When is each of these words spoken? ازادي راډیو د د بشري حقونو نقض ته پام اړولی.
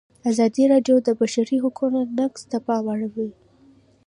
ازادي 0.29 0.63
راډیو 0.73 0.95
د 1.01 1.03
د 1.07 1.09
بشري 1.19 1.57
حقونو 1.63 1.99
نقض 2.17 2.41
ته 2.51 2.57
پام 2.67 2.85
اړولی. 2.93 3.29